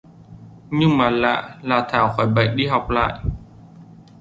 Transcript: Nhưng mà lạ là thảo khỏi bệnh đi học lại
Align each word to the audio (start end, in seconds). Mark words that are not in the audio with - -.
Nhưng 0.69 0.97
mà 0.97 1.09
lạ 1.09 1.57
là 1.61 1.87
thảo 1.89 2.09
khỏi 2.13 2.27
bệnh 2.27 2.55
đi 2.55 2.67
học 2.67 2.89
lại 2.89 3.19